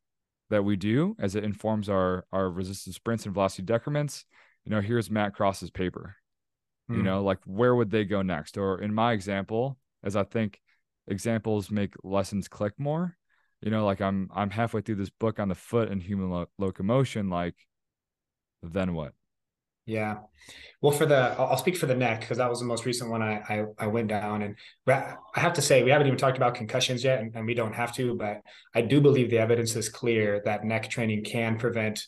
[0.50, 4.26] that we do as it informs our our resistance sprints and velocity decrements.
[4.64, 6.16] You know here's matt cross's paper
[6.90, 6.96] hmm.
[6.96, 10.60] you know like where would they go next or in my example as i think
[11.08, 13.16] examples make lessons click more
[13.62, 16.48] you know like i'm i'm halfway through this book on the foot and human lo-
[16.58, 17.54] locomotion like
[18.62, 19.12] then what
[19.86, 20.18] Yeah.
[20.80, 23.22] Well, for the I'll speak for the neck because that was the most recent one
[23.22, 24.54] I, I, I went down, and
[24.86, 27.72] I have to say we haven't even talked about concussions yet, and, and, we don't
[27.72, 28.42] have to, but
[28.74, 32.06] I do believe the evidence is clear that neck training can prevent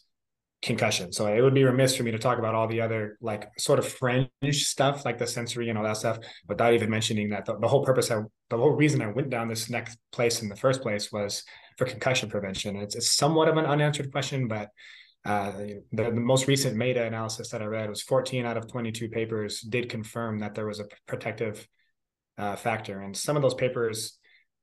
[0.62, 1.12] concussion.
[1.12, 3.80] So it would be remiss for me to talk about all the other like sort
[3.80, 7.58] of fringe stuff, like the sensory and all that stuff, without even mentioning that the,
[7.58, 10.56] the whole purpose, I, the whole reason I went down this next place in the
[10.56, 11.42] first place was
[11.76, 12.76] for concussion prevention.
[12.76, 14.68] It's, it's somewhat of an unanswered question, but
[15.24, 19.08] uh, the, the, most recent meta analysis that I read was 14 out of 22
[19.08, 21.66] papers did confirm that there was a protective
[22.38, 23.00] uh, factor.
[23.00, 24.18] And some of those papers,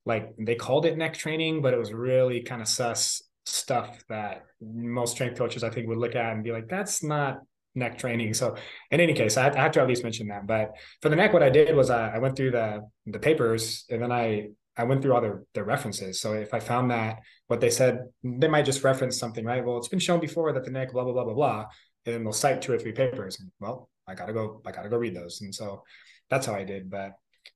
[0.05, 4.43] like they called it neck training, but it was really kind of sus stuff that
[4.61, 7.39] most strength coaches, I think, would look at and be like, that's not
[7.75, 8.33] neck training.
[8.33, 8.55] So
[8.91, 10.47] in any case, I, I have to at least mention that.
[10.47, 13.85] But for the neck, what I did was I, I went through the the papers
[13.89, 16.21] and then I I went through all their, their references.
[16.21, 19.63] So if I found that what they said, they might just reference something, right?
[19.63, 21.65] Well, it's been shown before that the neck, blah, blah, blah, blah, blah.
[22.05, 23.41] And then they'll cite two or three papers.
[23.41, 25.41] And, well, I gotta go, I gotta go read those.
[25.41, 25.83] And so
[26.29, 26.89] that's how I did.
[26.89, 27.11] But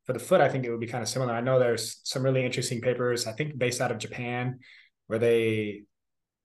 [0.06, 1.34] for the foot, I think it would be kind of similar.
[1.34, 4.60] I know there's some really interesting papers, I think based out of Japan,
[5.08, 5.84] where they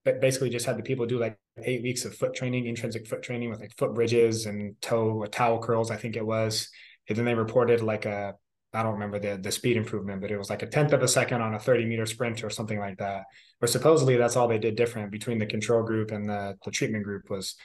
[0.05, 3.51] basically just had the people do like eight weeks of foot training, intrinsic foot training
[3.51, 6.69] with like foot bridges and toe towel curls, I think it was.
[7.09, 8.35] And then they reported like a
[8.75, 11.09] I don't remember the the speed improvement, but it was like a tenth of a
[11.09, 13.25] second on a 30 meter sprint or something like that.
[13.61, 17.05] Or supposedly that's all they did different between the control group and the the treatment
[17.05, 17.57] group was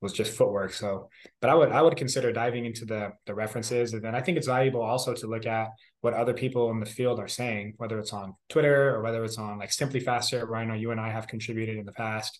[0.00, 0.72] was just footwork.
[0.72, 1.08] So,
[1.40, 4.38] but I would I would consider diving into the the references, and then I think
[4.38, 5.68] it's valuable also to look at
[6.00, 9.38] what other people in the field are saying, whether it's on Twitter or whether it's
[9.38, 12.38] on like SimpliFaster, where I know you and I have contributed in the past.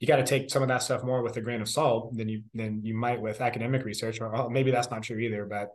[0.00, 2.28] You got to take some of that stuff more with a grain of salt than
[2.28, 5.46] you than you might with academic research, or maybe that's not true either.
[5.46, 5.68] But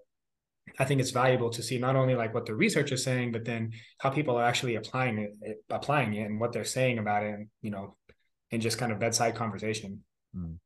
[0.77, 3.45] I think it's valuable to see not only like what the research is saying, but
[3.45, 7.33] then how people are actually applying it, applying it, and what they're saying about it,
[7.33, 7.95] and you know,
[8.51, 10.03] in just kind of bedside conversation.
[10.35, 10.57] Mm.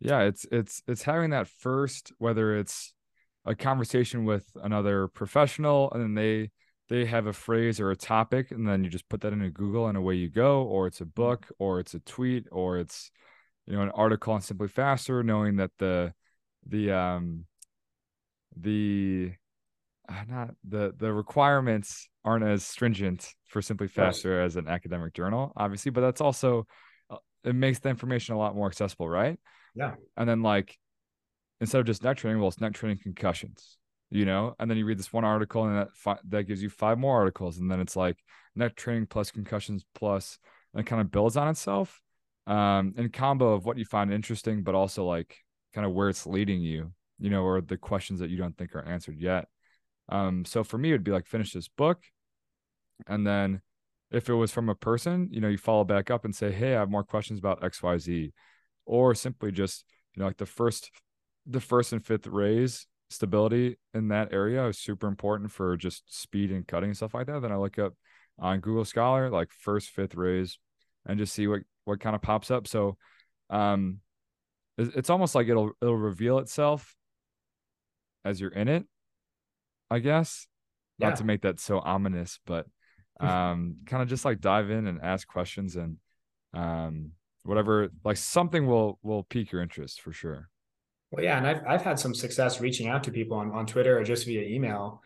[0.00, 2.92] Yeah, it's it's it's having that first, whether it's
[3.44, 6.50] a conversation with another professional, and then they
[6.88, 9.88] they have a phrase or a topic, and then you just put that into Google,
[9.88, 11.14] and away you go, or it's a mm.
[11.14, 13.10] book, or it's a tweet, or it's
[13.66, 16.12] you know an article on SimpliFaster, knowing that the
[16.66, 17.44] the um
[18.56, 19.32] the
[20.08, 25.90] uh, not the the requirements aren't as stringent for SimpliFaster as an academic journal obviously
[25.90, 26.66] but that's also
[27.10, 29.38] uh, it makes the information a lot more accessible right
[29.78, 30.76] yeah and then like
[31.60, 33.78] instead of just neck training well it's neck training concussions
[34.10, 36.68] you know and then you read this one article and that fi- that gives you
[36.68, 38.16] five more articles and then it's like
[38.54, 40.38] neck training plus concussions plus
[40.74, 42.00] and kind of builds on itself
[42.46, 45.36] um in combo of what you find interesting but also like
[45.74, 48.74] kind of where it's leading you you know, or the questions that you don't think
[48.74, 49.46] are answered yet.
[50.08, 52.02] Um, so for me, it'd be like finish this book.
[53.06, 53.60] And then
[54.10, 56.74] if it was from a person, you know, you follow back up and say, Hey,
[56.74, 58.32] I have more questions about XYZ.
[58.88, 60.90] Or simply just, you know, like the first
[61.46, 66.50] the first and fifth rays stability in that area is super important for just speed
[66.50, 67.40] and cutting and stuff like that.
[67.40, 67.94] Then I look up
[68.38, 70.58] on Google Scholar, like first, fifth rays,
[71.06, 72.66] and just see what what kind of pops up.
[72.66, 72.96] So
[73.50, 74.00] um
[74.76, 76.96] it's almost like it'll it'll reveal itself
[78.24, 78.84] as you're in it,
[79.90, 80.46] I guess.
[80.98, 81.08] Yeah.
[81.08, 82.66] Not to make that so ominous, but
[83.20, 85.96] um kind of just like dive in and ask questions and
[86.54, 87.12] um
[87.48, 90.50] whatever like something will will pique your interest for sure.
[91.10, 93.98] Well, yeah, and I've I've had some success reaching out to people on, on Twitter
[93.98, 95.02] or just via email.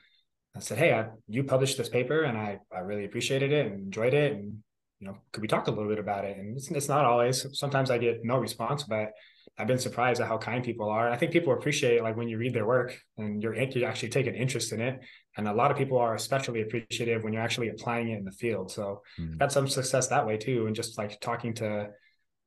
[0.57, 3.85] I said, "Hey, I, you published this paper, and I I really appreciated it and
[3.85, 4.59] enjoyed it, and
[4.99, 7.47] you know, could we talk a little bit about it?" And it's, it's not always.
[7.59, 9.13] Sometimes I get no response, but
[9.59, 11.11] I've been surprised at how kind people are.
[11.11, 14.27] I think people appreciate like when you read their work and you're you actually take
[14.27, 14.99] an interest in it.
[15.37, 18.33] And a lot of people are especially appreciative when you're actually applying it in the
[18.33, 18.71] field.
[18.71, 19.39] So mm-hmm.
[19.41, 21.89] had some success that way too, and just like talking to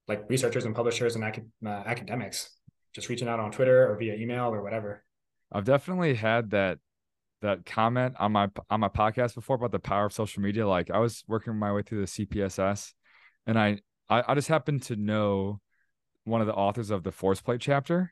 [0.07, 2.51] like researchers and publishers and acad- uh, academics,
[2.93, 5.03] just reaching out on Twitter or via email or whatever.
[5.51, 6.79] I've definitely had that
[7.41, 10.67] that comment on my on my podcast before about the power of social media.
[10.67, 12.93] Like I was working my way through the CPSS,
[13.45, 15.59] and I I, I just happened to know
[16.23, 18.11] one of the authors of the force plate chapter.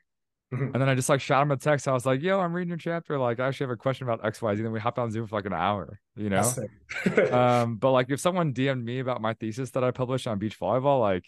[0.52, 0.72] Mm-hmm.
[0.72, 1.88] And then I just like shot him a text.
[1.88, 3.18] I was like, yo, I'm reading your chapter.
[3.18, 4.62] Like, I actually have a question about XYZ.
[4.62, 6.48] Then we hopped on Zoom for like an hour, you know?
[7.32, 10.58] um, but like if someone DM'd me about my thesis that I published on beach
[10.58, 11.24] volleyball, like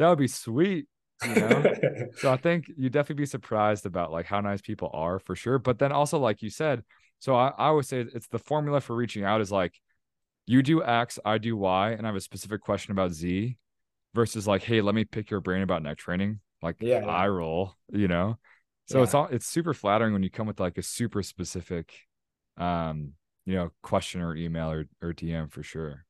[0.00, 0.86] that would be sweet.
[1.22, 1.74] You know?
[2.16, 5.58] so I think you'd definitely be surprised about like how nice people are for sure.
[5.58, 6.82] But then also, like you said,
[7.18, 9.74] so I, I always say it's the formula for reaching out is like
[10.46, 13.56] you do X, I do Y, and I have a specific question about Z
[14.14, 16.40] versus like, hey, let me pick your brain about neck training.
[16.62, 18.38] Like yeah, I roll, you know.
[18.86, 19.04] So yeah.
[19.04, 21.92] it's all it's super flattering when you come with like a super specific
[22.56, 23.12] um,
[23.44, 26.04] you know, question or email or, or DM for sure.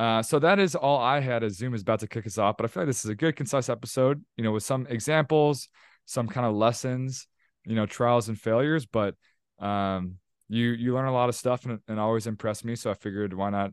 [0.00, 2.56] Uh, so that is all I had as Zoom is about to kick us off,
[2.56, 5.68] but I feel like this is a good concise episode, you know, with some examples,
[6.06, 7.26] some kind of lessons,
[7.66, 9.14] you know, trials and failures, but
[9.58, 10.14] um,
[10.48, 12.76] you you learn a lot of stuff and, and always impress me.
[12.76, 13.72] So I figured why not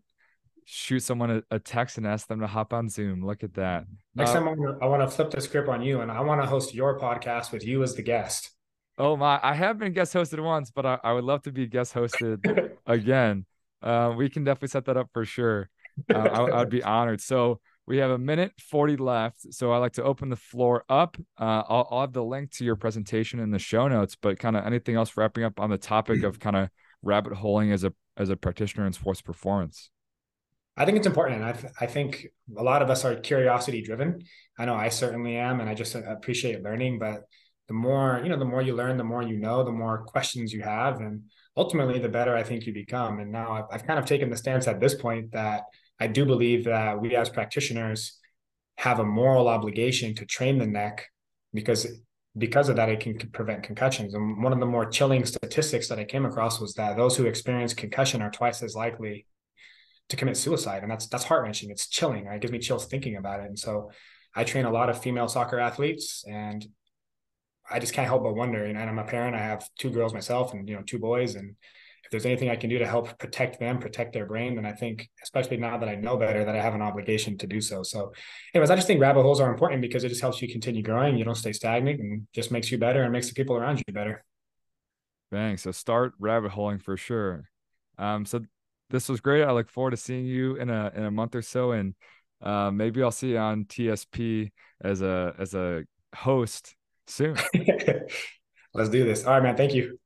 [0.65, 3.25] shoot someone a, a, text and ask them to hop on Zoom.
[3.25, 3.85] Look at that.
[4.13, 6.11] Next uh, time I want, to, I want to flip the script on you and
[6.11, 8.51] I want to host your podcast with you as the guest.
[8.97, 9.39] Oh my!
[9.41, 12.73] I have been guest hosted once, but I, I would love to be guest hosted
[12.85, 13.45] again.
[13.81, 15.69] Uh, we can definitely set that up for sure.
[16.13, 17.21] Uh, I, would be honored.
[17.21, 19.53] So we have a minute 40 left.
[19.53, 21.17] So I'd like to open the floor up.
[21.39, 24.57] Uh, I'll, I'll, have the link to your presentation in the show notes, but kind
[24.57, 26.69] of anything else wrapping up on the topic of kind of
[27.01, 29.89] rabbit holing as a as a practitioner in sports performance.
[30.75, 31.41] I think it's important.
[31.41, 34.19] And I, th- I think a lot of us are curiosity driven.
[34.59, 36.99] I know I certainly am, and I just appreciate learning.
[36.99, 37.23] But
[37.67, 40.53] the more you know, the more you learn, the more you know, the more questions
[40.53, 41.23] you have, and
[41.55, 43.19] ultimately, the better I think you become.
[43.19, 45.63] And now I've, I've kind of taken the stance at this point that
[45.99, 48.19] I do believe that we as practitioners
[48.77, 51.07] have a moral obligation to train the neck
[51.53, 51.87] because
[52.37, 54.13] because of that it can prevent concussions.
[54.13, 57.25] And one of the more chilling statistics that i came across was that those who
[57.25, 59.25] experience concussion are twice as likely
[60.09, 60.83] to commit suicide.
[60.83, 61.71] And that's that's heart-wrenching.
[61.71, 62.25] It's chilling.
[62.25, 62.35] Right?
[62.35, 63.47] it gives me chills thinking about it.
[63.47, 63.91] And so
[64.35, 66.65] i train a lot of female soccer athletes and
[67.71, 68.63] i just can't help but wonder.
[68.63, 69.35] And i'm a parent.
[69.35, 71.35] I have two girls myself and you know two boys.
[71.35, 71.55] And
[72.05, 74.71] if there's anything i can do to help protect them protect their brain then i
[74.71, 77.83] think especially now that i know better that i have an obligation to do so
[77.83, 78.11] so
[78.53, 81.17] anyways i just think rabbit holes are important because it just helps you continue growing
[81.17, 83.93] you don't stay stagnant and just makes you better and makes the people around you
[83.93, 84.23] better
[85.31, 85.63] Thanks.
[85.63, 87.49] So start rabbit holing for sure.
[87.97, 88.41] Um, so
[88.89, 89.43] this was great.
[89.43, 91.95] I look forward to seeing you in a in a month or so, and
[92.41, 95.83] uh, maybe I'll see you on TSP as a as a
[96.15, 96.75] host
[97.07, 97.35] soon.
[98.73, 99.25] Let's do this.
[99.25, 99.57] All right, man.
[99.57, 99.99] Thank you.